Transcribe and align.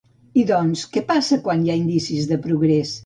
I 0.43 0.45
doncs, 0.51 0.85
què 0.95 1.03
passa 1.11 1.39
quan 1.49 1.63
hi 1.67 1.73
ha 1.75 1.77
indicis 1.83 2.31
de 2.33 2.41
progrés? 2.47 2.95